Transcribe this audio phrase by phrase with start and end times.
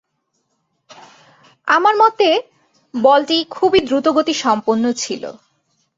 [1.67, 2.27] আমার মতে
[2.93, 5.23] বলটি খুবই দ্রুতগতিসম্পন্ন ছিল।